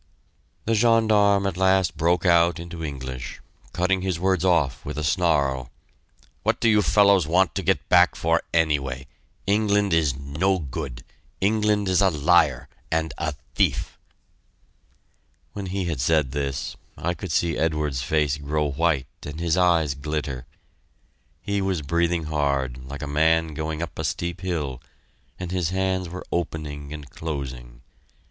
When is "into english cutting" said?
2.59-4.01